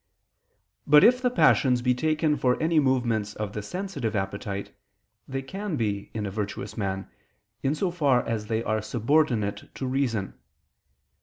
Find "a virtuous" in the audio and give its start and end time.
6.25-6.75